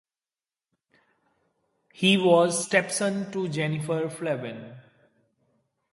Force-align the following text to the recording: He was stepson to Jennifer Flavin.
He 1.93 2.17
was 2.17 2.65
stepson 2.65 3.31
to 3.33 3.47
Jennifer 3.47 4.09
Flavin. 4.09 4.77